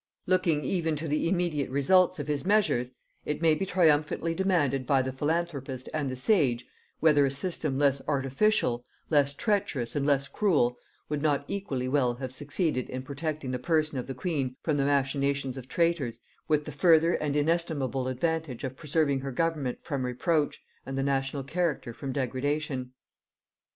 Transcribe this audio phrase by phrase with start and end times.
[0.25, 2.89] Looking even to the immediate results of his measures,
[3.23, 6.65] it may triumphantly be demanded by the philanthropist and the sage,
[7.01, 12.33] whether a system less artificial, less treacherous and less cruel, would not equally well have
[12.33, 16.71] succeeded in protecting the person of the queen from the machinations of traitors, with the
[16.71, 22.11] further and inestimable advantage of preserving her government from reproach, and the national character from
[22.11, 22.91] degradation.